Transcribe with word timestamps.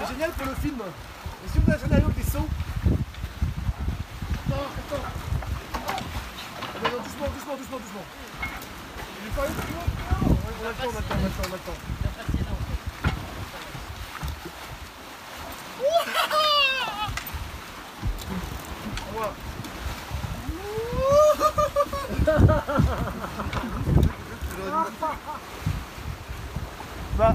C'est 0.00 0.12
génial 0.14 0.30
pour 0.32 0.46
le 0.46 0.54
film. 0.54 0.80
Et 0.80 1.48
si 1.52 1.58
vous 1.58 1.70
avez 1.70 1.78
un 1.78 1.84
scénario 1.84 2.08
qui 2.08 2.22
saut. 2.22 2.48
Attends, 4.48 4.70
attends. 4.80 5.04
Ah, 5.74 5.78
non, 6.82 6.90
non, 6.90 7.02
doucement, 7.02 7.28
doucement, 7.28 7.56
doucement, 7.56 7.78
doucement. 7.78 8.06
Il 9.20 9.28
est 9.28 9.34
pas 9.36 9.46
doucement 9.46 9.84
On 10.00 10.64
a 10.64 10.68
le 10.70 10.74
temps, 10.74 10.86
on 10.86 10.96
a 10.96 11.00
le 11.00 11.04
temps, 11.04 11.14
on 11.14 11.20
a 11.20 11.24
le 11.24 11.30
temps, 11.30 11.44
on 11.44 11.52
a 11.52 11.56
le 11.56 11.62
temps. 11.64 11.78
Bah. 27.18 27.34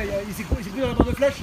Ouais, 0.00 0.24
il 0.26 0.34
s'est 0.34 0.44
cou- 0.44 0.56
il 0.58 0.64
s'est 0.64 0.70
pris 0.70 0.80
dans 0.80 0.88
la 0.88 0.94
barre 0.94 1.06
de 1.08 1.12
flèche. 1.12 1.42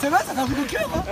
C'est 0.00 0.08
vrai, 0.08 0.18
ça 0.26 0.34
fait 0.34 0.40
un 0.40 0.46
truc 0.46 0.58
au 0.58 0.64
cœur, 0.64 0.88
hein? 0.96 1.02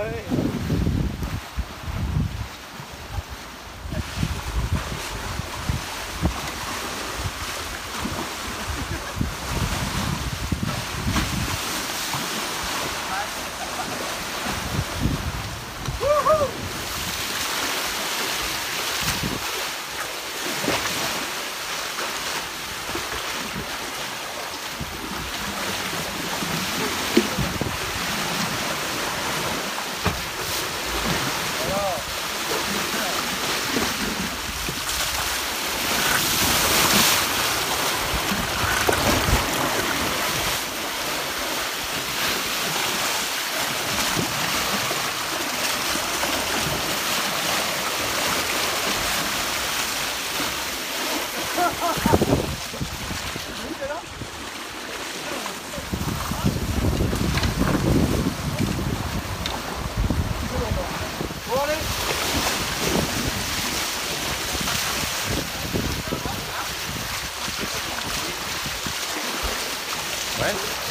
Ouais. 70.41 70.90